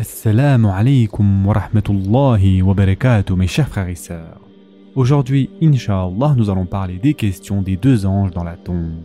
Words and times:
Assalamu 0.00 0.68
alaikum 0.68 1.46
wa 1.46 1.52
rahmatullahi 1.52 2.62
wa 2.62 2.72
barakatuh 2.72 3.36
mes 3.36 3.46
chers 3.46 3.68
frères 3.68 3.90
et 3.90 3.94
sœurs. 3.94 4.40
Aujourd'hui, 4.94 5.50
Inch'Allah, 5.60 6.34
nous 6.38 6.48
allons 6.48 6.64
parler 6.64 6.96
des 6.96 7.12
questions 7.12 7.60
des 7.60 7.76
deux 7.76 8.06
anges 8.06 8.30
dans 8.30 8.42
la 8.42 8.56
tombe. 8.56 9.04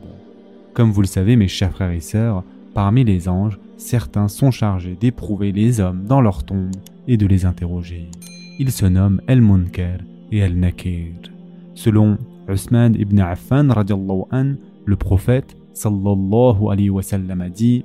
Comme 0.73 0.91
vous 0.91 1.01
le 1.01 1.07
savez 1.07 1.35
mes 1.35 1.49
chers 1.49 1.73
frères 1.73 1.91
et 1.91 1.99
sœurs, 1.99 2.45
parmi 2.73 3.03
les 3.03 3.27
anges, 3.27 3.59
certains 3.75 4.29
sont 4.29 4.51
chargés 4.51 4.95
d'éprouver 4.97 5.51
les 5.51 5.81
hommes 5.81 6.05
dans 6.05 6.21
leur 6.21 6.45
tombe 6.45 6.71
et 7.09 7.17
de 7.17 7.27
les 7.27 7.43
interroger. 7.43 8.09
Ils 8.57 8.71
se 8.71 8.85
nomment 8.85 9.19
El-Munkar 9.27 9.97
et 10.31 10.37
El-Nakir. 10.37 11.11
Selon 11.73 12.17
Usman 12.47 12.95
ibn 12.97 13.19
Affan 13.19 13.69
an, 13.69 14.55
le 14.85 14.95
prophète 14.95 15.57
sallallahu 15.73 16.71
alayhi 16.71 16.89
wa 16.89 17.01
sallam 17.01 17.41
a 17.41 17.49
dit 17.49 17.83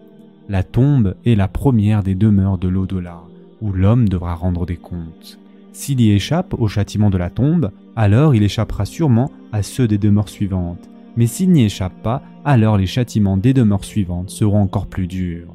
La 0.50 0.64
tombe 0.64 1.14
est 1.24 1.36
la 1.36 1.46
première 1.46 2.02
des 2.02 2.16
demeures 2.16 2.58
de 2.58 2.66
l'au-delà, 2.66 3.20
où 3.62 3.72
l'homme 3.72 4.08
devra 4.08 4.34
rendre 4.34 4.66
des 4.66 4.74
comptes. 4.76 5.38
S'il 5.72 6.00
y 6.00 6.10
échappe 6.10 6.54
au 6.58 6.66
châtiment 6.66 7.08
de 7.08 7.18
la 7.18 7.30
tombe, 7.30 7.70
alors 7.94 8.34
il 8.34 8.42
échappera 8.42 8.84
sûrement 8.84 9.30
à 9.52 9.62
ceux 9.62 9.86
des 9.86 9.96
demeures 9.96 10.28
suivantes. 10.28 10.90
Mais 11.16 11.28
s'il 11.28 11.52
n'y 11.52 11.62
échappe 11.62 12.02
pas, 12.02 12.24
alors 12.44 12.78
les 12.78 12.88
châtiments 12.88 13.36
des 13.36 13.54
demeures 13.54 13.84
suivantes 13.84 14.30
seront 14.30 14.60
encore 14.60 14.88
plus 14.88 15.06
durs. 15.06 15.54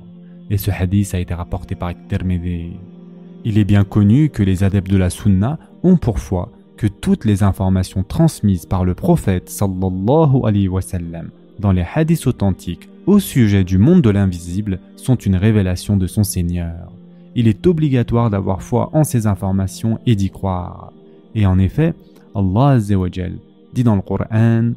Et 0.50 0.56
ce 0.56 0.72
hadith 0.72 1.14
a 1.14 1.20
été 1.20 1.34
rapporté 1.34 1.76
par 1.76 1.92
Tirmidhi. 2.08 2.78
Il 3.44 3.58
est 3.58 3.66
bien 3.66 3.84
connu 3.84 4.30
que 4.30 4.44
les 4.44 4.64
adeptes 4.64 4.90
de 4.90 4.96
la 4.96 5.10
sunna 5.10 5.60
ont 5.84 5.98
pour 5.98 6.20
foi 6.20 6.54
que 6.78 6.88
toutes 6.88 7.26
les 7.26 7.44
informations 7.44 8.04
transmises 8.04 8.66
par 8.66 8.86
le 8.86 8.96
prophète 8.96 9.50
sallallahu 9.50 10.46
alayhi 10.46 10.70
wa 10.70 10.82
sallam 10.82 11.32
dans 11.60 11.72
les 11.72 11.86
hadiths 11.94 12.28
authentiques 12.28 12.90
au 13.06 13.20
sujet 13.20 13.64
du 13.64 13.78
monde 13.78 14.02
de 14.02 14.10
l'invisible 14.10 14.80
sont 14.96 15.16
une 15.16 15.36
révélation 15.36 15.96
de 15.96 16.08
son 16.08 16.24
Seigneur. 16.24 16.92
Il 17.36 17.48
est 17.48 17.68
obligatoire 17.68 18.30
d'avoir 18.30 18.64
foi 18.64 18.90
en 18.94 19.04
ces 19.04 19.28
informations 19.28 20.00
et 20.06 20.16
d'y 20.16 20.30
croire. 20.30 20.92
Et 21.36 21.46
en 21.46 21.60
effet, 21.60 21.94
Allah 22.34 22.80
dit 23.74 23.84
dans 23.84 23.96
le 23.96 24.02
Coran 24.02 24.72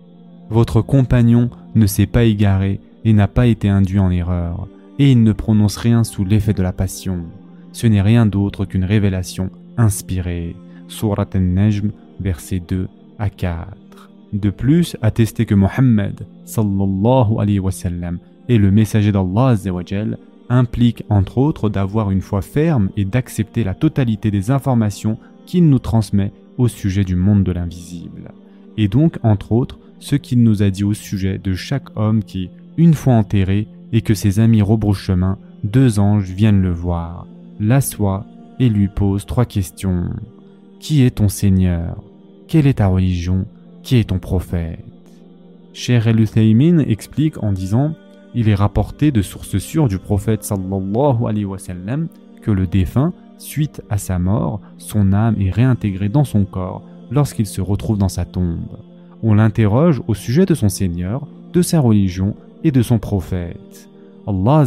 Votre 0.51 0.83
compagnon 0.83 1.49
ne 1.75 1.87
s'est 1.87 2.07
pas 2.07 2.25
égaré 2.25 2.81
et 3.05 3.13
n'a 3.13 3.29
pas 3.29 3.47
été 3.47 3.69
induit 3.69 4.01
en 4.01 4.11
erreur, 4.11 4.69
et 4.99 5.13
il 5.13 5.23
ne 5.23 5.33
prononce 5.33 5.77
rien 5.77 6.05
sous 6.05 6.25
l'effet 6.25 6.53
de 6.53 6.63
la 6.63 6.73
passion. 6.73 7.25
Ce 7.73 7.87
n'est 7.87 8.03
rien 8.03 8.27
d'autre 8.27 8.65
qu'une 8.65 8.85
révélation 8.85 9.51
inspirée. 9.77 10.57
Surat 10.89 11.27
al-Najm, 11.33 11.93
versets 12.21 12.63
2 12.67 12.89
à 13.19 13.31
4. 13.31 13.88
De 14.33 14.51
plus, 14.51 14.97
attester 15.03 15.47
que 15.47 15.55
Mohammed 15.55 16.27
sallallahu 16.45 17.39
alayhi 17.39 17.59
wa 17.59 17.71
sallam 17.71 18.19
est 18.49 18.59
le 18.59 18.71
messager 18.71 19.13
d'Allah 19.13 19.55
implique 20.51 21.05
entre 21.09 21.39
autres 21.39 21.69
d'avoir 21.69 22.11
une 22.11 22.21
foi 22.21 22.43
ferme 22.43 22.91
et 22.97 23.05
d'accepter 23.05 23.65
la 23.65 23.75
totalité 23.75 24.31
des 24.31 24.51
informations 24.51 25.19
qu'il 25.47 25.69
nous 25.69 25.79
transmet 25.79 26.33
au 26.57 26.69
sujet 26.69 27.05
du 27.05 27.17
monde 27.17 27.45
de 27.45 27.53
l'invisible. 27.53 28.33
Et 28.77 28.89
donc, 28.89 29.19
entre 29.23 29.53
autres, 29.53 29.79
ce 29.99 30.17
qu'il 30.17 30.43
nous 30.43 30.63
a 30.63 30.71
dit 30.71 30.85
au 30.85 30.95
sujet 30.95 31.39
de 31.39 31.55
chaque 31.55 31.97
homme 31.97 32.23
qui, 32.23 32.51
une 32.77 32.95
fois 32.95 33.15
enterré, 33.15 33.67
et 33.93 34.03
que 34.03 34.15
ses 34.15 34.39
amis 34.39 34.63
rebroussent 34.63 34.99
chemin, 34.99 35.39
deux 35.65 35.99
anges 35.99 36.31
viennent 36.31 36.63
le 36.63 36.71
voir, 36.71 37.27
l'assoient 37.59 38.27
et 38.61 38.69
lui 38.69 38.89
posent 38.89 39.27
trois 39.27 39.47
questions. 39.47 40.11
Qui 40.79 41.03
est 41.03 41.17
ton 41.17 41.29
Seigneur? 41.29 41.97
Quelle 42.47 42.67
est 42.67 42.75
ta 42.75 42.87
religion? 42.87 43.47
Qui 43.89 43.97
est 43.97 44.11
ton 44.11 44.19
prophète 44.19 44.85
Cher 45.73 46.09
El 46.09 46.21
explique 46.21 47.43
en 47.43 47.53
disant 47.53 47.95
Il 48.35 48.51
est 48.51 48.55
rapporté 48.55 49.13
de 49.13 49.23
sources 49.23 49.57
sûres 49.57 49.89
du 49.89 49.99
prophète 49.99 50.45
sallallahu 50.45 51.25
alayhi 51.27 51.47
wa 51.47 51.57
sallam 51.57 52.09
que 52.43 52.51
le 52.51 52.67
défunt, 52.67 53.15
suite 53.39 53.81
à 53.89 53.97
sa 53.97 54.19
mort, 54.19 54.61
son 54.77 55.15
âme 55.15 55.41
est 55.41 55.51
réintégrée 55.51 56.11
dans 56.11 56.25
son 56.25 56.45
corps 56.45 56.83
lorsqu'il 57.11 57.47
se 57.47 57.63
retrouve 57.63 57.97
dans 57.97 58.11
sa 58.11 58.27
tombe. 58.27 58.77
On 59.23 59.33
l'interroge 59.33 60.03
au 60.07 60.13
sujet 60.13 60.45
de 60.45 60.53
son 60.53 60.69
Seigneur, 60.69 61.27
de 61.55 61.63
sa 61.63 61.81
religion 61.81 62.35
et 62.65 62.73
de 62.73 62.83
son 62.83 62.99
prophète. 62.99 63.89
Allah 64.27 64.65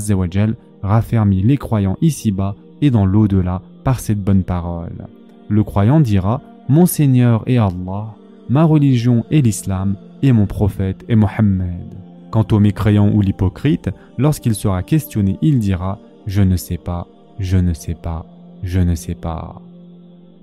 raffermit 0.81 1.43
les 1.43 1.57
croyants 1.57 1.97
ici-bas 2.01 2.55
et 2.81 2.89
dans 2.89 3.05
l'au-delà 3.05 3.61
par 3.83 3.99
cette 3.99 4.23
bonne 4.23 4.43
parole. 4.43 5.07
Le 5.47 5.63
croyant 5.63 5.99
dira 5.99 6.41
Mon 6.69 6.87
Seigneur 6.87 7.43
est 7.45 7.59
Allah, 7.59 8.15
ma 8.49 8.63
religion 8.63 9.25
est 9.31 9.41
l'islam 9.41 9.95
et 10.21 10.31
mon 10.31 10.45
prophète 10.45 11.03
est 11.07 11.15
Mohammed. 11.15 11.95
Quant 12.31 12.45
au 12.51 12.59
mécréant 12.59 13.11
ou 13.11 13.21
l'hypocrite, 13.21 13.89
lorsqu'il 14.17 14.55
sera 14.55 14.83
questionné, 14.83 15.37
il 15.41 15.59
dira 15.59 15.99
Je 16.27 16.41
ne 16.41 16.55
sais 16.55 16.77
pas, 16.77 17.07
je 17.39 17.57
ne 17.57 17.73
sais 17.73 17.95
pas, 17.95 18.25
je 18.63 18.79
ne 18.79 18.95
sais 18.95 19.15
pas. 19.15 19.61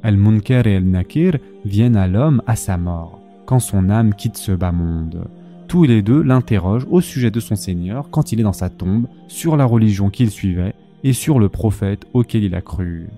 Al-Munkar 0.03 0.66
et 0.66 0.76
Al-Nakir 0.76 1.38
viennent 1.64 1.97
à 1.97 2.06
l'homme 2.06 2.42
à 2.47 2.56
sa 2.56 2.76
mort, 2.76 3.20
quand 3.47 3.58
son 3.58 3.91
âme 3.91 4.14
quitte 4.14 4.37
ce 4.37 4.53
bas 4.53 4.72
monde. 4.72 5.25
Tous 5.66 5.84
les 5.84 6.03
deux 6.03 6.22
l'interrogent 6.22 6.87
au 6.91 7.00
sujet 7.00 7.31
de 7.31 7.41
son 7.41 7.56
Seigneur 7.56 8.08
quand 8.10 8.32
il 8.32 8.41
est 8.41 8.44
dans 8.44 8.53
sa 8.53 8.70
tombe, 8.70 9.06
sur 9.26 9.56
la 9.56 9.64
religion 9.64 10.08
qu'il 10.10 10.31
suivait 10.31 10.75
et 11.04 11.12
sur 11.12 11.38
le 11.38 11.48
prophète 11.48 12.06
auquel 12.14 12.44
il 12.44 12.54
a 12.54 12.60
cru. 12.60 13.08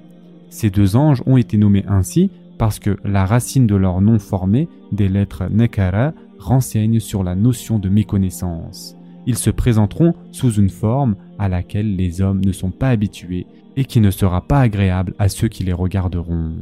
Ces 0.49 0.71
deux 0.71 0.97
anges 0.97 1.23
ont 1.27 1.37
été 1.37 1.57
nommés 1.57 1.85
ainsi 1.89 2.31
parce 2.61 2.79
que 2.79 2.99
la 3.07 3.25
racine 3.25 3.67
de 3.67 3.75
leur 3.75 4.03
nom 4.03 4.19
formé 4.19 4.69
des 4.93 5.09
lettres 5.09 5.45
Nekara 5.51 6.13
renseigne 6.39 7.01
sur 7.01 7.25
la 7.25 7.35
notion 7.35 7.79
de 7.79 7.89
méconnaissance. 7.89 8.99
Ils 9.27 9.39
se 9.39 9.49
présenteront 9.49 10.13
sous 10.31 10.53
une 10.53 10.69
forme 10.69 11.17
à 11.39 11.49
laquelle 11.49 11.97
les 11.97 12.21
hommes 12.21 12.45
ne 12.45 12.53
sont 12.53 12.71
pas 12.71 12.91
habitués 12.91 13.47
et 13.79 13.87
qui 13.87 14.03
ne 14.03 14.11
sera 14.11 14.43
pas 14.43 14.61
agréable 14.61 15.15
à 15.19 15.31
ceux 15.31 15.49
qui 15.49 15.65
les 15.65 15.73
regarderont. 15.73 16.53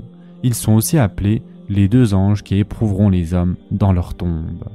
Ils 0.45 0.55
sont 0.55 0.75
aussi 0.75 0.99
appelés 0.99 1.43
les 1.69 1.89
deux 1.89 2.15
anges 2.15 2.45
qui 2.45 2.55
éprouveront 2.55 3.09
les 3.09 3.35
hommes 3.35 3.57
dans 3.73 3.93
leur 3.93 4.15
tombe. 4.15 4.69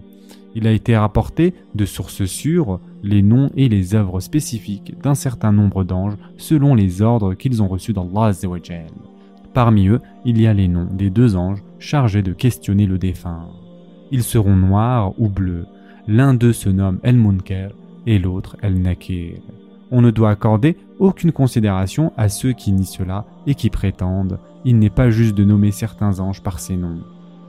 Il 0.56 0.68
a 0.68 0.74
été 0.74 0.98
rapporté 0.98 1.54
de 1.74 1.86
sources 1.86 2.26
sûres 2.26 2.82
les 3.02 3.22
noms 3.22 3.50
et 3.56 3.70
les 3.70 3.96
œuvres 3.96 4.20
spécifiques 4.20 4.94
d'un 5.02 5.16
certain 5.16 5.54
nombre 5.54 5.86
d'anges 5.86 6.18
selon 6.36 6.76
les 6.76 7.02
ordres 7.02 7.34
qu'ils 7.34 7.64
ont 7.64 7.70
reçus 7.70 7.94
d'Allah 7.94 8.34
Parmi 9.54 9.88
eux, 9.88 10.02
il 10.26 10.42
y 10.42 10.48
a 10.48 10.54
les 10.54 10.68
noms 10.68 10.88
des 10.92 11.10
deux 11.10 11.36
anges 11.36 11.64
chargés 11.80 12.24
de 12.24 12.34
questionner 12.34 12.86
le 12.86 12.98
défunt. 12.98 13.48
Ils 14.12 14.24
seront 14.24 14.56
noirs 14.56 15.14
ou 15.20 15.30
bleus. 15.30 15.66
L'un 16.08 16.34
d'eux 16.34 16.54
se 16.54 16.70
nomme 16.70 17.00
El-Munker 17.04 17.70
et 18.06 18.20
l'autre 18.20 18.58
El-Nakir. 18.62 19.38
On 19.92 20.02
ne 20.02 20.12
doit 20.12 20.32
accorder 20.32 20.78
aucune 21.00 21.32
considération 21.32 22.14
à 22.18 22.30
ceux 22.30 22.54
qui 22.54 22.72
nient 22.72 22.86
cela 22.86 23.26
et 23.46 23.56
qui 23.56 23.70
prétendent 23.70 24.40
il 24.66 24.80
n'est 24.80 24.90
pas 24.90 25.10
juste 25.10 25.36
de 25.36 25.44
nommer 25.44 25.72
certains 25.72 26.20
anges 26.20 26.42
par 26.42 26.60
ces 26.60 26.78
noms. 26.78 27.02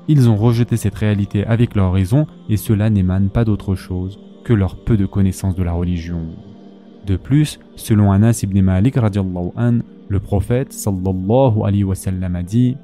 Ils 0.09 0.29
ont 0.29 0.37
rejeté 0.37 0.77
cette 0.77 0.97
réalité 0.97 1.47
avec 1.47 1.75
leur 1.75 1.93
raison 1.93 2.27
et 2.49 2.57
cela 2.57 2.91
n'émane 2.91 3.31
pas 3.31 3.45
d'autre 3.45 3.75
chose 3.75 4.19
que 4.45 4.53
leur 4.53 4.77
peu 4.77 4.97
de 4.97 5.07
connaissance 5.07 5.55
de 5.55 5.63
la 5.63 5.73
religion. 5.73 6.27
De 7.07 7.17
plus, 7.17 7.61
selon 7.77 8.13
Anas 8.13 8.41
ibn 8.43 8.61
Malik 8.61 8.97
an, 8.97 9.79
le 10.09 10.21
prophète 10.21 10.73
sallallahu 10.73 11.63
alayhi 11.65 11.85
wa 11.85 11.95
sallam 11.95 12.37
a 12.37 12.43
dit 12.43 12.77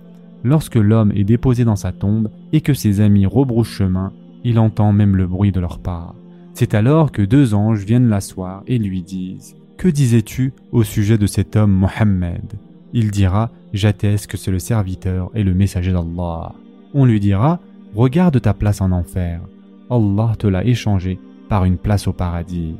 Lorsque 0.42 0.76
l'homme 0.76 1.12
est 1.14 1.24
déposé 1.24 1.64
dans 1.64 1.76
sa 1.76 1.92
tombe 1.92 2.30
et 2.52 2.60
que 2.60 2.74
ses 2.74 3.00
amis 3.00 3.26
rebroussent 3.26 3.68
chemin, 3.68 4.12
il 4.44 4.58
entend 4.58 4.92
même 4.92 5.16
le 5.16 5.26
bruit 5.26 5.52
de 5.52 5.60
leur 5.60 5.78
pas. 5.78 6.14
C'est 6.54 6.74
alors 6.74 7.12
que 7.12 7.22
deux 7.22 7.54
anges 7.54 7.84
viennent 7.84 8.08
l'asseoir 8.08 8.62
et 8.66 8.78
lui 8.78 9.02
disent 9.02 9.54
Que 9.76 9.88
disais-tu 9.88 10.52
au 10.72 10.82
sujet 10.82 11.18
de 11.18 11.26
cet 11.26 11.56
homme 11.56 11.72
Mohammed? 11.72 12.54
Il 12.92 13.10
dira 13.10 13.50
J'atteste 13.72 14.26
que 14.26 14.36
c'est 14.36 14.50
le 14.50 14.58
serviteur 14.58 15.30
et 15.34 15.44
le 15.44 15.54
messager 15.54 15.92
d'Allah 15.92 16.54
on 16.94 17.04
lui 17.04 17.20
dira 17.20 17.60
Regarde 17.94 18.40
ta 18.40 18.54
place 18.54 18.80
en 18.80 18.92
enfer. 18.92 19.40
Allah 19.90 20.34
te 20.38 20.46
l'a 20.46 20.64
échangé 20.64 21.18
par 21.48 21.64
une 21.64 21.76
place 21.76 22.06
au 22.06 22.12
paradis. 22.12 22.76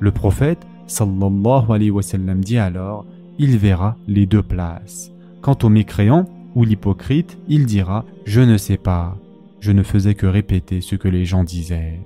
Le 0.00 0.10
prophète 0.10 0.66
sallallahu 0.88 1.70
alayhi 1.72 1.90
wa 1.90 2.02
sallam 2.02 2.42
dit 2.42 2.58
alors 2.58 3.06
Il 3.38 3.56
verra 3.56 3.96
les 4.08 4.26
deux 4.26 4.42
places. 4.42 5.12
Quant 5.40 5.56
au 5.62 5.68
mécréant 5.68 6.24
ou 6.54 6.64
l'hypocrite, 6.64 7.38
il 7.48 7.66
dira 7.66 8.04
Je 8.24 8.40
ne 8.40 8.56
sais 8.56 8.76
pas. 8.76 9.16
Je 9.60 9.70
ne 9.72 9.82
faisais 9.82 10.14
que 10.14 10.26
répéter 10.26 10.80
ce 10.80 10.96
que 10.96 11.08
les 11.08 11.24
gens 11.24 11.44
disaient. 11.44 12.00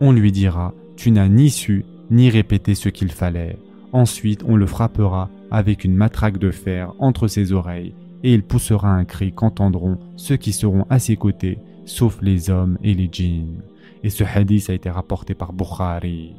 On 0.00 0.12
lui 0.12 0.32
dira 0.32 0.72
Tu 0.96 1.10
n'as 1.10 1.28
ni 1.28 1.50
su 1.50 1.84
ni 2.10 2.30
répété 2.30 2.74
ce 2.74 2.88
qu'il 2.88 3.10
fallait. 3.10 3.58
Ensuite, 3.92 4.44
on 4.46 4.56
le 4.56 4.66
frappera 4.66 5.28
avec 5.50 5.84
une 5.84 5.94
matraque 5.94 6.38
de 6.38 6.50
fer 6.50 6.92
entre 6.98 7.28
ses 7.28 7.52
oreilles 7.52 7.94
et 8.22 8.34
il 8.34 8.42
poussera 8.42 8.88
un 8.88 9.04
cri 9.04 9.32
qu'entendront 9.32 9.98
ceux 10.16 10.36
qui 10.36 10.52
seront 10.52 10.86
à 10.90 10.98
ses 10.98 11.16
côtés, 11.16 11.58
sauf 11.86 12.18
les 12.22 12.50
hommes 12.50 12.78
et 12.82 12.94
les 12.94 13.08
djinns. 13.10 13.62
Et 14.02 14.10
ce 14.10 14.24
hadith 14.24 14.70
a 14.70 14.74
été 14.74 14.90
rapporté 14.90 15.34
par 15.34 15.52
Bukhari. 15.52 16.34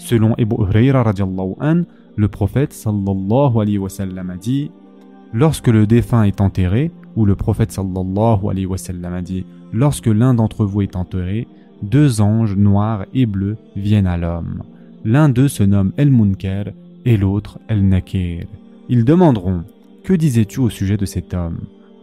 Selon 0.00 0.32
Abu 0.38 0.56
Huraira 0.56 1.12
an, 1.60 1.82
le 2.16 2.28
prophète 2.28 2.72
sallallahu 2.72 3.60
alayhi 3.60 3.78
wa 3.78 3.90
sallam 3.90 4.30
a 4.30 4.36
dit 4.36 4.70
Lorsque 5.34 5.68
le 5.68 5.86
défunt 5.86 6.24
est 6.24 6.40
enterré, 6.40 6.90
ou 7.16 7.26
le 7.26 7.36
prophète 7.36 7.70
sallallahu 7.70 8.48
alayhi 8.50 8.66
wa 8.66 8.78
sallam 8.78 9.12
a 9.12 9.20
dit 9.20 9.44
Lorsque 9.74 10.06
l'un 10.06 10.32
d'entre 10.32 10.64
vous 10.64 10.80
est 10.80 10.96
enterré, 10.96 11.46
deux 11.82 12.22
anges 12.22 12.56
noirs 12.56 13.04
et 13.12 13.26
bleus 13.26 13.58
viennent 13.76 14.06
à 14.06 14.16
l'homme. 14.16 14.62
L'un 15.04 15.28
d'eux 15.28 15.48
se 15.48 15.62
nomme 15.62 15.92
El 15.98 16.10
Munker 16.10 16.72
et 17.04 17.18
l'autre 17.18 17.58
El 17.68 17.86
Nakir. 17.86 18.46
Ils 18.88 19.04
demanderont 19.04 19.64
Que 20.02 20.14
disais-tu 20.14 20.60
au 20.60 20.70
sujet 20.70 20.96
de 20.96 21.06
cet 21.06 21.34
homme? 21.34 21.60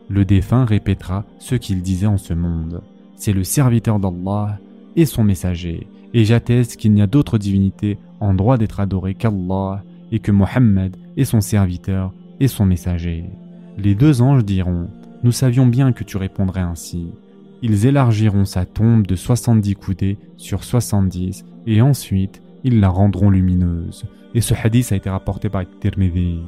Le 0.08 0.24
défunt 0.24 0.66
répétera 0.66 1.26
ce 1.40 1.56
qu'il 1.56 1.82
disait 1.82 2.06
en 2.08 2.18
ce 2.18 2.36
monde. 2.36 2.82
C'est 3.16 3.34
le 3.34 3.44
serviteur 3.44 4.00
d'Allah 4.00 4.60
et 4.96 5.06
son 5.06 5.24
messager, 5.24 5.88
et 6.14 6.26
j'atteste 6.26 6.78
qu'il 6.78 6.94
n'y 6.94 7.02
a 7.02 7.08
d'autre 7.08 7.38
divinité 7.38 7.98
en 8.20 8.34
droit 8.34 8.58
d'être 8.58 8.80
adoré 8.80 9.14
qu'Allah, 9.14 9.84
et 10.12 10.20
que 10.20 10.32
Mohammed 10.32 10.96
est 11.18 11.26
son 11.26 11.42
serviteur 11.42 12.14
et 12.40 12.48
son 12.48 12.66
messager. 12.66 13.26
Les 13.78 13.96
deux 13.96 14.22
anges 14.22 14.46
diront 14.46 14.88
Nous 15.24 15.32
savions 15.32 15.68
bien 15.68 15.92
que 15.92 16.04
tu 16.04 16.18
répondrais 16.18 16.62
ainsi. 16.62 17.08
Ils 17.62 17.86
élargiront 17.86 18.46
sa 18.46 18.66
tombe 18.66 19.06
de 19.06 19.16
70 19.16 19.76
coudées 19.76 20.18
sur 20.38 20.64
70 20.64 21.46
et 21.66 21.82
ensuite 21.82 22.42
ils 22.64 22.80
la 22.80 22.90
rendront 22.90 23.30
lumineuse. 23.30 24.06
Et 24.34 24.42
ce 24.42 24.54
hadith 24.54 24.92
a 24.92 24.96
été 24.96 25.10
rapporté 25.10 25.50
par 25.50 25.64
Tirmidhi. 25.80 26.40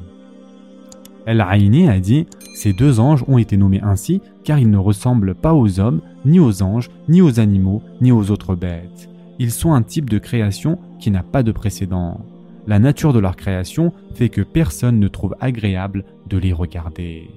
El-Aini 1.26 1.88
a 1.88 2.00
dit 2.00 2.26
Ces 2.54 2.72
deux 2.72 3.00
anges 3.00 3.24
ont 3.28 3.38
été 3.38 3.56
nommés 3.56 3.82
ainsi 3.82 4.20
car 4.44 4.58
ils 4.58 4.70
ne 4.70 4.78
ressemblent 4.78 5.34
pas 5.34 5.54
aux 5.54 5.80
hommes, 5.80 6.00
ni 6.24 6.40
aux 6.40 6.62
anges, 6.62 6.90
ni 7.08 7.20
aux 7.20 7.40
animaux, 7.40 7.82
ni 8.00 8.12
aux 8.12 8.30
autres 8.30 8.54
bêtes. 8.54 9.09
Ils 9.40 9.52
sont 9.52 9.72
un 9.72 9.80
type 9.80 10.10
de 10.10 10.18
création 10.18 10.78
qui 10.98 11.10
n'a 11.10 11.22
pas 11.22 11.42
de 11.42 11.50
précédent. 11.50 12.20
La 12.66 12.78
nature 12.78 13.14
de 13.14 13.20
leur 13.20 13.36
création 13.36 13.90
fait 14.14 14.28
que 14.28 14.42
personne 14.42 15.00
ne 15.00 15.08
trouve 15.08 15.34
agréable 15.40 16.04
de 16.28 16.36
les 16.36 16.52
regarder. 16.52 17.30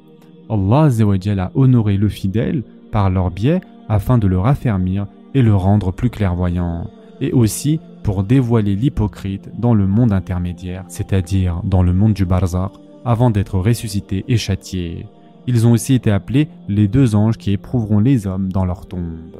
Allah 0.49 0.89
a 1.37 1.51
honoré 1.55 1.95
le 1.95 2.09
fidèle 2.09 2.63
par 2.91 3.09
leur 3.09 3.31
biais 3.31 3.61
afin 3.87 4.17
de 4.17 4.27
le 4.27 4.37
raffermir 4.37 5.07
et 5.33 5.41
le 5.41 5.55
rendre 5.55 5.93
plus 5.93 6.09
clairvoyant, 6.09 6.87
et 7.21 7.31
aussi 7.31 7.79
pour 8.03 8.25
dévoiler 8.25 8.75
l'hypocrite 8.75 9.49
dans 9.57 9.73
le 9.73 9.87
monde 9.87 10.11
intermédiaire, 10.11 10.83
c'est-à-dire 10.89 11.61
dans 11.63 11.83
le 11.83 11.93
monde 11.93 12.13
du 12.13 12.25
barzakh, 12.25 12.73
avant 13.05 13.31
d'être 13.31 13.57
ressuscités 13.57 14.25
et 14.27 14.35
châtiés. 14.35 15.05
Ils 15.47 15.65
ont 15.65 15.71
aussi 15.71 15.93
été 15.93 16.11
appelés 16.11 16.49
les 16.67 16.89
deux 16.89 17.15
anges 17.15 17.37
qui 17.37 17.53
éprouveront 17.53 17.99
les 17.99 18.27
hommes 18.27 18.51
dans 18.51 18.65
leur 18.65 18.87
tombe. 18.87 19.37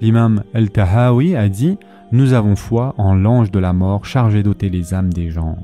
L'imam 0.00 0.44
El-Tahawi 0.54 1.34
a 1.34 1.48
dit 1.48 1.76
Nous 2.12 2.32
avons 2.32 2.54
foi 2.54 2.94
en 2.98 3.14
l'ange 3.14 3.50
de 3.50 3.58
la 3.58 3.72
mort 3.72 4.04
chargé 4.04 4.42
d'ôter 4.42 4.68
les 4.68 4.94
âmes 4.94 5.12
des 5.12 5.30
gens. 5.30 5.56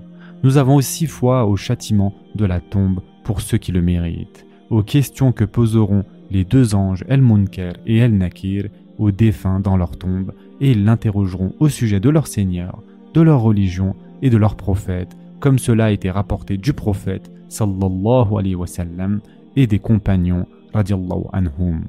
Nous 0.43 0.57
avons 0.57 0.75
aussi 0.75 1.07
foi 1.07 1.47
au 1.47 1.57
châtiment 1.57 2.13
de 2.35 2.45
la 2.45 2.61
tombe 2.61 3.01
pour 3.23 3.41
ceux 3.41 3.59
qui 3.59 3.71
le 3.71 3.81
méritent, 3.81 4.45
aux 4.71 4.83
questions 4.83 5.33
que 5.33 5.45
poseront 5.45 6.05
les 6.31 6.45
deux 6.45 6.75
anges 6.75 7.05
El-Munker 7.09 7.75
et 7.87 7.99
El-Nakir 7.99 8.67
aux 8.99 9.13
défunts 9.13 9.61
dans 9.61 9.77
leur 9.77 9.97
tombe 9.97 10.33
et 10.61 10.73
ils 10.73 10.85
l'interrogeront 10.85 11.55
au 11.61 11.69
sujet 11.69 12.01
de 12.01 12.11
leur 12.11 12.27
Seigneur, 12.27 12.83
de 13.15 13.21
leur 13.21 13.41
religion 13.41 13.95
et 14.21 14.31
de 14.31 14.37
leur 14.37 14.57
prophète, 14.57 15.17
comme 15.39 15.59
cela 15.59 15.87
a 15.87 15.91
été 15.91 16.11
rapporté 16.11 16.57
du 16.57 16.73
prophète 16.73 17.31
sallallahu 17.49 18.37
alayhi 18.39 18.55
wa 18.57 18.67
sallam 18.67 19.21
et 19.55 19.67
des 19.67 19.79
compagnons 19.79 20.47
radiallahu 20.73 21.25
anhum. 21.33 21.85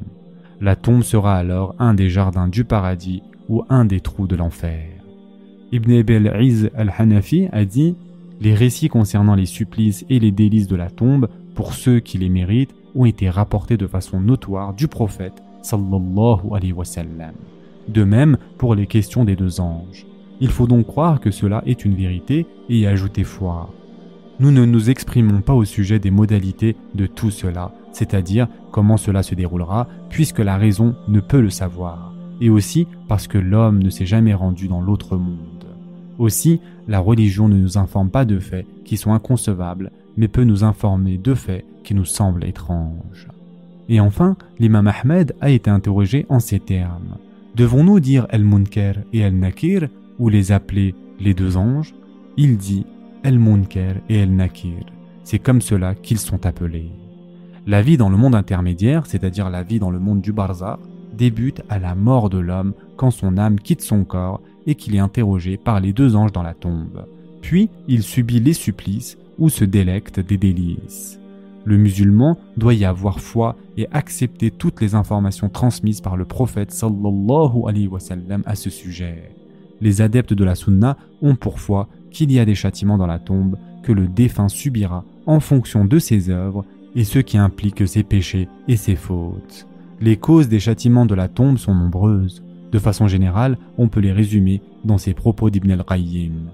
La 0.61 0.75
tombe 0.75 1.03
sera 1.03 1.35
alors 1.35 1.75
un 1.79 1.93
des 1.93 2.09
jardins 2.09 2.47
du 2.47 2.63
paradis 2.63 3.21
ou 3.49 3.63
un 3.69 3.85
des 3.85 3.99
trous 3.99 4.27
de 4.27 4.35
l'enfer. 4.35 4.87
Ibn 5.71 5.91
Ebel 5.91 6.33
Iz 6.39 6.69
al-Hanafi 6.75 7.47
a 7.51 7.65
dit 7.65 7.95
Les 8.39 8.53
récits 8.53 8.87
concernant 8.87 9.35
les 9.35 9.45
supplices 9.45 10.05
et 10.09 10.19
les 10.19 10.31
délices 10.31 10.67
de 10.67 10.75
la 10.75 10.89
tombe, 10.89 11.27
pour 11.55 11.73
ceux 11.73 11.99
qui 11.99 12.17
les 12.17 12.29
méritent, 12.29 12.73
ont 12.95 13.05
été 13.05 13.29
rapportés 13.29 13.77
de 13.77 13.87
façon 13.87 14.21
notoire 14.21 14.73
du 14.73 14.87
prophète 14.87 15.43
sallallahu 15.61 16.53
alayhi 16.53 16.73
wa. 16.73 16.85
De 17.89 18.03
même 18.03 18.37
pour 18.57 18.75
les 18.75 18.87
questions 18.87 19.25
des 19.25 19.35
deux 19.35 19.59
anges. 19.59 20.05
Il 20.39 20.49
faut 20.49 20.67
donc 20.67 20.87
croire 20.87 21.19
que 21.19 21.31
cela 21.31 21.63
est 21.65 21.85
une 21.85 21.95
vérité 21.95 22.45
et 22.69 22.79
y 22.79 22.85
ajouter 22.85 23.23
foi. 23.23 23.73
Nous 24.39 24.51
ne 24.51 24.65
nous 24.65 24.89
exprimons 24.89 25.41
pas 25.41 25.53
au 25.53 25.63
sujet 25.63 25.99
des 25.99 26.11
modalités 26.11 26.75
de 26.93 27.07
tout 27.07 27.31
cela, 27.31 27.71
c'est-à-dire 27.95 28.49
comment 28.71 28.97
cela 28.97 29.23
se 29.23 29.35
déroulera, 29.35 29.87
puisque 30.09 30.39
la 30.39 30.57
raison 30.57 30.95
ne 31.07 31.21
peut 31.21 31.39
le 31.39 31.49
savoir, 31.49 32.13
et 32.41 32.49
aussi 32.49 32.87
parce 33.07 33.25
que 33.25 33.37
l'homme 33.37 33.81
ne 33.81 33.89
s'est 33.89 34.05
jamais 34.05 34.33
rendu 34.33 34.67
dans 34.67 34.81
l'autre 34.81 35.15
monde. 35.15 35.63
Aussi, 36.17 36.59
la 36.89 36.99
religion 36.99 37.47
ne 37.47 37.57
nous 37.57 37.77
informe 37.77 38.09
pas 38.09 38.25
de 38.25 38.37
faits 38.37 38.67
qui 38.83 38.97
sont 38.97 39.13
inconcevables, 39.13 39.91
mais 40.17 40.27
peut 40.27 40.43
nous 40.43 40.65
informer 40.65 41.17
de 41.17 41.33
faits 41.33 41.63
qui 41.85 41.95
nous 41.95 42.03
semblent 42.03 42.43
étranges. 42.43 43.29
Et 43.87 44.01
enfin, 44.01 44.35
l'imam 44.59 44.87
Ahmed 44.87 45.33
a 45.39 45.49
été 45.49 45.69
interrogé 45.69 46.25
en 46.27 46.41
ces 46.41 46.59
termes. 46.59 47.17
Devons-nous 47.55 48.01
dire 48.01 48.27
El-Munker 48.29 48.95
et 49.13 49.19
El-Nakir 49.19 49.87
ou 50.19 50.27
les 50.27 50.51
appeler 50.51 50.95
les 51.21 51.33
deux 51.33 51.55
anges? 51.55 51.95
Il 52.35 52.57
dit 52.57 52.85
El-Munker 53.23 54.01
et 54.09 54.17
El-Nakir. 54.19 54.85
C'est 55.23 55.39
comme 55.39 55.61
cela 55.61 55.95
qu'ils 55.95 56.19
sont 56.19 56.45
appelés. 56.45 56.91
La 57.67 57.81
vie 57.81 57.97
dans 57.97 58.09
le 58.09 58.17
monde 58.17 58.35
intermédiaire, 58.35 59.07
c'est-à-dire 59.07 59.49
la 59.49 59.63
vie 59.63 59.79
dans 59.79 59.89
le 59.89 59.97
monde 59.97 60.21
du 60.21 60.31
Barza, 60.31 60.77
débute 61.17 61.63
à 61.67 61.79
la 61.79 61.95
mort 61.95 62.29
de 62.29 62.37
l'homme 62.37 62.73
quand 62.95 63.09
son 63.09 63.39
âme 63.39 63.59
quitte 63.59 63.81
son 63.81 64.03
corps 64.03 64.39
et 64.67 64.75
qu'il 64.75 64.95
est 64.95 64.99
interrogé 64.99 65.57
par 65.57 65.79
les 65.79 65.91
deux 65.91 66.15
anges 66.15 66.31
dans 66.31 66.43
la 66.43 66.53
tombe. 66.53 67.07
Puis 67.41 67.69
il 67.87 68.03
subit 68.03 68.39
les 68.39 68.53
supplices 68.53 69.17
ou 69.39 69.49
se 69.49 69.65
délecte 69.65 70.19
des 70.19 70.37
délices. 70.37 71.19
Le 71.63 71.77
musulman 71.77 72.37
doit 72.55 72.75
y 72.75 72.85
avoir 72.85 73.19
foi 73.19 73.55
et 73.77 73.87
accepter 73.91 74.51
toutes 74.51 74.79
les 74.79 74.93
informations 74.93 75.49
transmises 75.49 76.01
par 76.01 76.17
le 76.17 76.25
prophète 76.25 76.71
sallallahu 76.71 77.67
alayhi 77.67 77.89
à 78.45 78.53
ce 78.53 78.69
sujet. 78.69 79.31
Les 79.81 80.01
adeptes 80.01 80.33
de 80.33 80.43
la 80.43 80.53
sunna 80.53 80.97
ont 81.23 81.35
pour 81.35 81.59
foi 81.59 81.87
qu'il 82.11 82.31
y 82.31 82.37
a 82.37 82.45
des 82.45 82.53
châtiments 82.53 82.99
dans 82.99 83.07
la 83.07 83.17
tombe 83.17 83.57
que 83.81 83.91
le 83.91 84.07
défunt 84.07 84.49
subira 84.49 85.03
en 85.25 85.39
fonction 85.39 85.83
de 85.85 85.97
ses 85.97 86.29
œuvres 86.29 86.63
et 86.95 87.03
ce 87.03 87.19
qui 87.19 87.37
implique 87.37 87.87
ses 87.87 88.03
péchés 88.03 88.47
et 88.67 88.77
ses 88.77 88.95
fautes. 88.95 89.67
Les 90.01 90.17
causes 90.17 90.49
des 90.49 90.59
châtiments 90.59 91.05
de 91.05 91.15
la 91.15 91.27
tombe 91.27 91.57
sont 91.57 91.73
nombreuses. 91.73 92.43
De 92.71 92.79
façon 92.79 93.07
générale, 93.07 93.57
on 93.77 93.87
peut 93.87 93.99
les 93.99 94.11
résumer 94.11 94.61
dans 94.83 94.97
ces 94.97 95.13
propos 95.13 95.49
d'Ibn 95.49 95.71
al-Qayyim. 95.71 96.51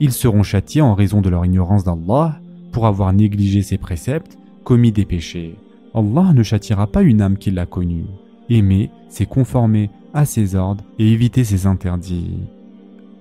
Ils 0.00 0.12
seront 0.12 0.42
châtiés 0.42 0.80
en 0.80 0.94
raison 0.94 1.20
de 1.20 1.28
leur 1.28 1.44
ignorance 1.44 1.84
d'Allah, 1.84 2.40
pour 2.72 2.86
avoir 2.86 3.12
négligé 3.12 3.62
ses 3.62 3.78
préceptes, 3.78 4.38
commis 4.64 4.92
des 4.92 5.04
péchés. 5.04 5.56
Allah 5.94 6.32
ne 6.32 6.42
châtiera 6.42 6.86
pas 6.86 7.02
une 7.02 7.20
âme 7.20 7.36
qui 7.36 7.50
l'a 7.50 7.66
connue. 7.66 8.06
Aimer, 8.48 8.90
c'est 9.08 9.26
conformer 9.26 9.90
à 10.14 10.24
ses 10.24 10.54
ordres 10.54 10.84
et 10.98 11.12
éviter 11.12 11.44
ses 11.44 11.66
interdits. 11.66 12.38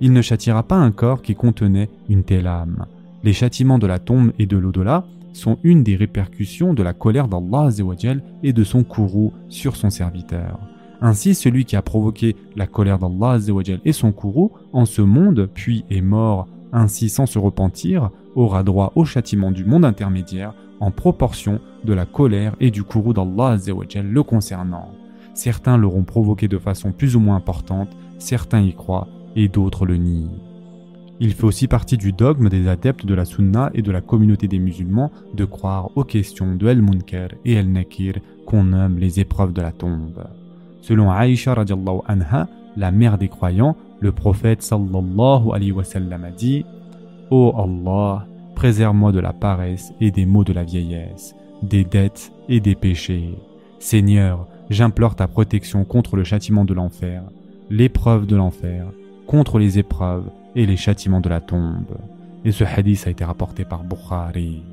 Il 0.01 0.13
ne 0.13 0.21
châtiera 0.21 0.63
pas 0.63 0.77
un 0.77 0.91
corps 0.91 1.21
qui 1.21 1.35
contenait 1.35 1.89
une 2.07 2.23
telle 2.23 2.47
âme. 2.47 2.85
Les 3.23 3.33
châtiments 3.33 3.79
de 3.79 3.88
la 3.88 4.00
tombe 4.00 4.31
et 4.39 4.45
de 4.45 4.57
l'au-delà 4.57 5.06
sont 5.34 5.58
une 5.64 5.84
des 5.84 5.96
répercussions 5.96 6.74
de 6.74 6.84
la 6.84 6.94
colère 6.94 7.28
d'Allah 7.28 7.69
et 8.44 8.54
de 8.54 8.64
son 8.64 8.83
courroux 8.83 9.33
sur 9.48 9.76
son 9.76 9.90
serviteur. 9.90 10.59
Ainsi, 11.02 11.33
celui 11.33 11.66
qui 11.66 11.76
a 11.76 11.81
provoqué 11.81 12.36
la 12.56 12.68
colère 12.68 13.00
d'Allah 13.00 13.38
et 13.86 13.94
son 13.94 14.12
courroux 14.12 14.52
en 14.74 14.86
ce 14.86 15.02
monde, 15.02 15.50
puis 15.54 15.86
est 15.90 16.02
mort 16.02 16.48
ainsi 16.71 17.09
sans 17.09 17.26
se 17.26 17.40
repentir, 17.40 18.12
aura 18.36 18.64
droit 18.64 18.92
au 18.95 19.06
châtiment 19.06 19.52
du 19.52 19.66
monde 19.66 19.86
intermédiaire 19.86 20.54
en 20.80 20.92
proportion 20.92 21.59
de 21.83 21.94
la 21.94 22.06
colère 22.06 22.56
et 22.59 22.71
du 22.71 22.83
courroux 22.83 23.14
d'Allah 23.14 23.57
le 23.66 24.24
concernant. 24.24 24.92
Certains 25.33 25.78
l'auront 25.78 26.04
provoqué 26.04 26.48
de 26.48 26.57
façon 26.57 26.92
plus 26.92 27.16
ou 27.16 27.19
moins 27.19 27.38
importante, 27.38 27.90
certains 28.18 28.62
y 28.62 28.74
croient 28.74 29.07
et 29.36 29.48
d'autres 29.48 29.86
le 29.86 29.98
nient. 29.98 30.48
Il 31.21 31.33
fait 31.33 31.44
aussi 31.44 31.68
partie 31.68 31.97
du 31.97 32.14
dogme 32.14 32.47
des 32.47 32.69
adeptes 32.69 33.06
de 33.06 33.14
la 33.14 33.26
sunna 33.26 33.71
et 33.73 33.81
de 33.81 33.92
la 33.92 33.99
communauté 33.99 34.47
des 34.47 34.59
musulmans 34.59 35.11
de 35.33 35.44
croire 35.44 35.90
aux 35.95 36.06
questions 36.06 36.56
de 36.56 36.68
El-Munker 36.68 37.30
et 37.44 37.56
El-Nakir 37.56 38.19
qu'on 38.45 38.64
nomme 38.64 38.97
les 38.97 39.19
épreuves 39.19 39.52
de 39.52 39.61
la 39.61 39.73
tombe. 39.73 40.23
Selon 40.81 41.11
Aïcha 41.11 41.54
radiallahu 41.54 41.99
anha, 42.07 42.47
la 42.78 42.92
mère 42.92 43.18
des 43.18 43.28
croyants, 43.28 43.76
le 43.99 44.14
prophète 44.14 44.61
sallallahu 44.61 45.52
alayhi 45.54 45.73
wa 45.73 45.83
sallam 45.83 46.23
a 46.23 46.31
dit 46.31 46.64
Ô 47.30 47.54
Allah, 47.57 48.26
préserve-moi 48.56 49.11
de 49.11 49.19
la 49.19 49.33
paresse 49.33 49.92
et 49.99 50.11
des 50.11 50.26
maux 50.26 50.45
de 50.45 50.54
la 50.54 50.64
vieillesse, 50.64 51.35
des 51.61 51.83
dettes 51.83 52.31
et 52.47 52.61
des 52.61 52.76
péchés. 52.76 53.38
Seigneur, 53.80 54.47
j'implore 54.69 55.16
ta 55.16 55.28
protection 55.28 55.83
contre 55.83 56.16
le 56.16 56.23
châtiment 56.23 56.64
de 56.64 56.73
l'enfer, 56.73 57.23
l'épreuve 57.69 58.26
de 58.26 58.38
l'enfer, 58.38 58.88
contre 59.30 59.59
les 59.59 59.78
épreuves 59.78 60.28
et 60.56 60.66
les 60.66 60.76
châtiments 60.76 61.21
de 61.21 61.30
la 61.30 61.40
tombe. 61.40 62.00
Et 62.45 62.52
ce 62.52 62.64
hadith 62.64 63.04
a 63.06 63.12
été 63.12 63.24
rapporté 63.24 63.64
par 63.64 63.83
Bukhari. 63.83 64.64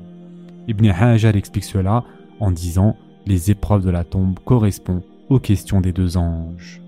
Ibn 0.67 0.87
Hajar 0.87 1.35
explique 1.35 1.63
cela 1.63 2.03
en 2.39 2.49
disant 2.49 2.95
les 3.27 3.51
épreuves 3.51 3.85
de 3.85 3.91
la 3.91 4.03
tombe 4.03 4.39
correspondent 4.43 5.03
aux 5.29 5.37
questions 5.37 5.79
des 5.79 5.93
deux 5.93 6.17
anges. 6.17 6.81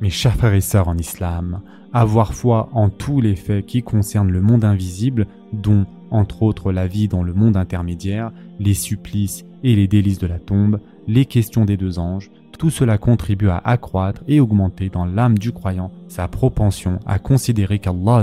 Mes 0.00 0.08
chers 0.08 0.36
frères 0.36 0.54
et 0.54 0.62
sœurs 0.62 0.88
en 0.88 0.96
islam, 0.96 1.60
avoir 1.92 2.32
foi 2.32 2.70
en 2.72 2.88
tous 2.88 3.20
les 3.20 3.36
faits 3.36 3.66
qui 3.66 3.82
concernent 3.82 4.32
le 4.32 4.40
monde 4.40 4.64
invisible, 4.64 5.26
dont 5.52 5.84
entre 6.10 6.42
autres 6.44 6.72
la 6.72 6.86
vie 6.86 7.08
dans 7.08 7.22
le 7.22 7.34
monde 7.34 7.58
intermédiaire, 7.58 8.32
les 8.58 8.74
supplices 8.74 9.44
et 9.62 9.76
les 9.76 9.86
délices 9.86 10.18
de 10.18 10.26
la 10.26 10.38
tombe, 10.38 10.80
les 11.06 11.26
questions 11.26 11.66
des 11.66 11.76
deux 11.76 11.98
anges, 11.98 12.30
tout 12.56 12.70
cela 12.70 12.98
contribue 12.98 13.48
à 13.48 13.60
accroître 13.64 14.22
et 14.28 14.40
augmenter 14.40 14.88
dans 14.88 15.04
l'âme 15.04 15.38
du 15.38 15.52
croyant 15.52 15.90
sa 16.08 16.28
propension 16.28 16.98
à 17.06 17.18
considérer 17.18 17.78
qu'Allah 17.78 18.22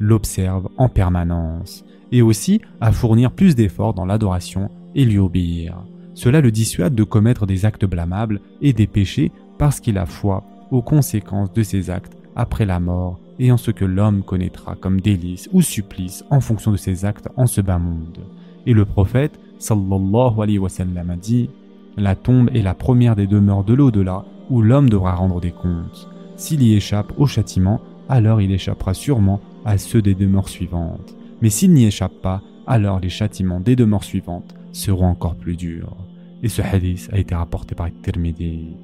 l'observe 0.00 0.68
en 0.76 0.88
permanence 0.88 1.84
et 2.12 2.22
aussi 2.22 2.60
à 2.80 2.92
fournir 2.92 3.30
plus 3.30 3.54
d'efforts 3.54 3.94
dans 3.94 4.06
l'adoration 4.06 4.70
et 4.94 5.04
lui 5.04 5.18
obéir. 5.18 5.76
Cela 6.14 6.40
le 6.40 6.52
dissuade 6.52 6.94
de 6.94 7.04
commettre 7.04 7.46
des 7.46 7.64
actes 7.64 7.84
blâmables 7.84 8.40
et 8.62 8.72
des 8.72 8.86
péchés 8.86 9.32
parce 9.58 9.80
qu'il 9.80 9.98
a 9.98 10.06
foi 10.06 10.44
aux 10.70 10.82
conséquences 10.82 11.52
de 11.52 11.62
ses 11.62 11.90
actes 11.90 12.16
après 12.36 12.66
la 12.66 12.80
mort 12.80 13.18
et 13.38 13.50
en 13.50 13.56
ce 13.56 13.70
que 13.70 13.84
l'homme 13.84 14.22
connaîtra 14.22 14.76
comme 14.76 15.00
délice 15.00 15.48
ou 15.52 15.62
supplice 15.62 16.24
en 16.30 16.40
fonction 16.40 16.70
de 16.70 16.76
ses 16.76 17.04
actes 17.04 17.28
en 17.36 17.46
ce 17.46 17.60
bas 17.60 17.78
monde. 17.78 18.20
Et 18.66 18.72
le 18.72 18.84
prophète 18.84 19.38
sallallahu 19.58 20.40
alayhi 20.40 20.58
wa 20.58 20.68
sallam 20.68 21.10
a 21.10 21.16
dit 21.16 21.50
La 21.96 22.16
tombe 22.16 22.50
est 22.54 22.62
la 22.62 22.74
première 22.74 23.16
des 23.16 23.26
demeures 23.26 23.64
de 23.64 23.74
l'au-delà 23.74 24.24
où 24.50 24.62
l'homme 24.62 24.90
devra 24.90 25.14
rendre 25.14 25.40
des 25.40 25.52
comptes. 25.52 26.08
S'il 26.36 26.62
y 26.62 26.74
échappe 26.74 27.12
au 27.18 27.26
châtiment, 27.26 27.80
alors 28.08 28.40
il 28.40 28.52
échappera 28.52 28.94
sûrement 28.94 29.40
à 29.64 29.78
ceux 29.78 30.02
des 30.02 30.14
demeures 30.14 30.48
suivantes. 30.48 31.14
Mais 31.40 31.50
s'il 31.50 31.72
n'y 31.72 31.86
échappe 31.86 32.20
pas, 32.22 32.42
alors 32.66 33.00
les 33.00 33.08
châtiments 33.08 33.60
des 33.60 33.76
demeures 33.76 34.04
suivantes 34.04 34.54
seront 34.72 35.06
encore 35.06 35.36
plus 35.36 35.56
durs. 35.56 35.96
Et 36.42 36.48
ce 36.48 36.62
hadith 36.62 37.08
a 37.12 37.18
été 37.18 37.34
rapporté 37.34 37.74
par 37.74 37.88
Tirmidhi. 38.02 38.76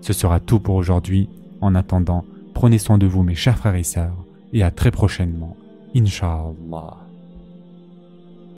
Ce 0.00 0.12
sera 0.12 0.40
tout 0.40 0.60
pour 0.60 0.76
aujourd'hui. 0.76 1.28
En 1.60 1.74
attendant, 1.74 2.24
prenez 2.54 2.78
soin 2.78 2.98
de 2.98 3.06
vous 3.06 3.22
mes 3.22 3.34
chers 3.34 3.58
frères 3.58 3.74
et 3.74 3.82
sœurs, 3.82 4.24
et 4.52 4.62
à 4.62 4.70
très 4.70 4.90
prochainement, 4.90 5.56
Inch'Allah. 5.94 7.05